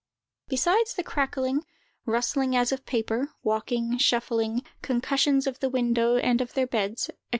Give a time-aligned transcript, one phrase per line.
[0.47, 1.63] Besides the crackling,
[2.07, 7.13] rustling as of paper, walking, shuffling, concussions of the windows and of their beds, &c.